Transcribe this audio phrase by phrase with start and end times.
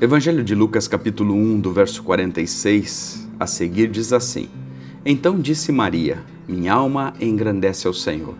[0.00, 4.48] Evangelho de Lucas, capítulo 1, do verso 46 a seguir, diz assim:
[5.04, 8.36] Então disse Maria: Minha alma engrandece ao Senhor,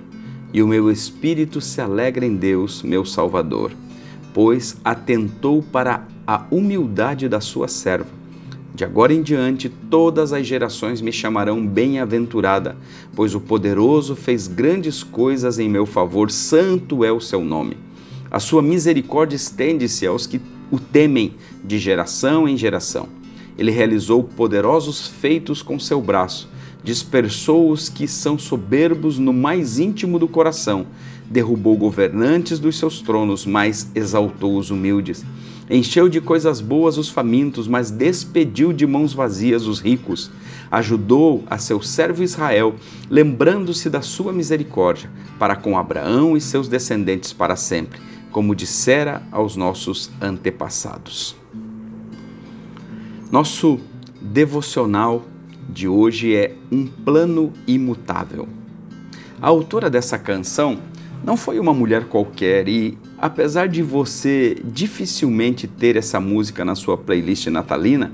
[0.54, 3.72] e o meu espírito se alegra em Deus, meu Salvador,
[4.32, 8.10] pois atentou para a humildade da sua serva.
[8.72, 12.76] De agora em diante, todas as gerações me chamarão bem-aventurada,
[13.16, 17.76] pois o poderoso fez grandes coisas em meu favor, santo é o seu nome.
[18.30, 20.40] A sua misericórdia estende-se aos que
[20.70, 23.08] o temem de geração em geração.
[23.56, 26.48] Ele realizou poderosos feitos com seu braço,
[26.82, 30.86] dispersou os que são soberbos no mais íntimo do coração,
[31.28, 35.24] derrubou governantes dos seus tronos, mas exaltou os humildes.
[35.68, 40.30] Encheu de coisas boas os famintos, mas despediu de mãos vazias os ricos.
[40.70, 42.74] Ajudou a seu servo Israel,
[43.10, 49.56] lembrando-se da sua misericórdia, para com Abraão e seus descendentes para sempre como dissera aos
[49.56, 51.36] nossos antepassados.
[53.30, 53.78] Nosso
[54.20, 55.24] devocional
[55.68, 58.48] de hoje é Um Plano Imutável.
[59.40, 60.78] A autora dessa canção
[61.24, 66.96] não foi uma mulher qualquer e, apesar de você dificilmente ter essa música na sua
[66.96, 68.12] playlist natalina,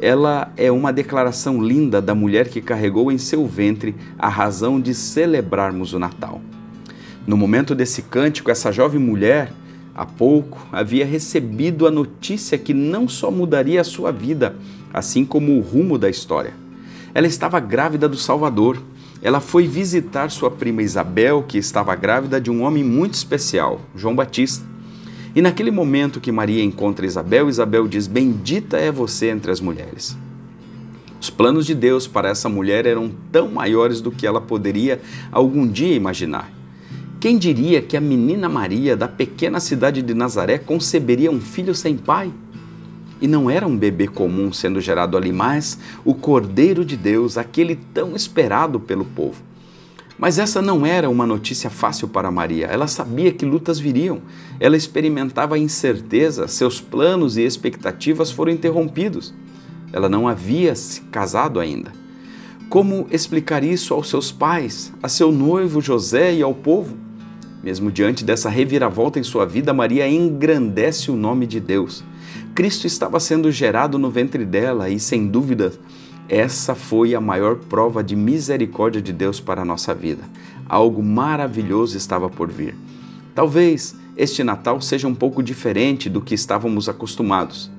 [0.00, 4.94] ela é uma declaração linda da mulher que carregou em seu ventre a razão de
[4.94, 6.40] celebrarmos o Natal.
[7.26, 9.50] No momento desse cântico, essa jovem mulher,
[9.94, 14.56] há pouco, havia recebido a notícia que não só mudaria a sua vida,
[14.92, 16.52] assim como o rumo da história.
[17.14, 18.82] Ela estava grávida do Salvador.
[19.22, 24.14] Ela foi visitar sua prima Isabel, que estava grávida de um homem muito especial, João
[24.14, 24.66] Batista.
[25.34, 30.16] E naquele momento que Maria encontra Isabel, Isabel diz: Bendita é você entre as mulheres.
[31.18, 35.00] Os planos de Deus para essa mulher eram tão maiores do que ela poderia
[35.32, 36.52] algum dia imaginar.
[37.24, 41.96] Quem diria que a menina Maria, da pequena cidade de Nazaré, conceberia um filho sem
[41.96, 42.30] pai?
[43.18, 47.76] E não era um bebê comum sendo gerado ali, mas o Cordeiro de Deus, aquele
[47.94, 49.42] tão esperado pelo povo.
[50.18, 52.66] Mas essa não era uma notícia fácil para Maria.
[52.66, 54.20] Ela sabia que lutas viriam.
[54.60, 59.32] Ela experimentava incerteza, seus planos e expectativas foram interrompidos.
[59.94, 61.90] Ela não havia se casado ainda.
[62.68, 67.03] Como explicar isso aos seus pais, a seu noivo José e ao povo?
[67.64, 72.04] Mesmo diante dessa reviravolta em sua vida, Maria engrandece o nome de Deus.
[72.54, 75.72] Cristo estava sendo gerado no ventre dela e, sem dúvida,
[76.28, 80.24] essa foi a maior prova de misericórdia de Deus para a nossa vida.
[80.68, 82.76] Algo maravilhoso estava por vir.
[83.34, 87.70] Talvez este Natal seja um pouco diferente do que estávamos acostumados.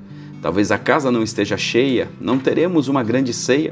[0.42, 3.72] Talvez a casa não esteja cheia, não teremos uma grande ceia,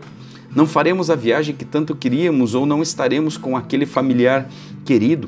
[0.56, 4.48] não faremos a viagem que tanto queríamos ou não estaremos com aquele familiar
[4.86, 5.28] querido.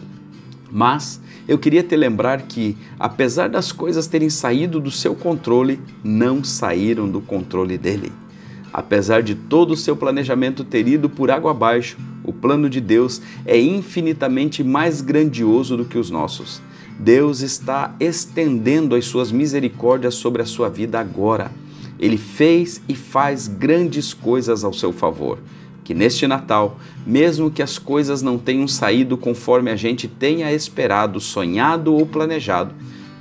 [0.71, 6.43] Mas eu queria te lembrar que, apesar das coisas terem saído do seu controle, não
[6.43, 8.11] saíram do controle dele.
[8.73, 13.21] Apesar de todo o seu planejamento ter ido por água abaixo, o plano de Deus
[13.45, 16.61] é infinitamente mais grandioso do que os nossos.
[16.99, 21.51] Deus está estendendo as suas misericórdias sobre a sua vida agora.
[21.99, 25.37] Ele fez e faz grandes coisas ao seu favor
[25.85, 31.21] que neste Natal, mesmo que as coisas não tenham saído conforme a gente tenha esperado,
[31.21, 32.73] sonhado ou planejado,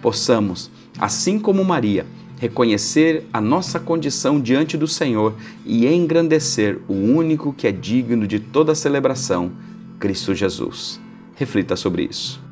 [0.02, 2.06] possamos, assim como Maria,
[2.38, 8.40] reconhecer a nossa condição diante do Senhor e engrandecer o único que é digno de
[8.40, 9.52] toda celebração,
[10.00, 11.00] Cristo Jesus.
[11.36, 12.43] Reflita sobre isso.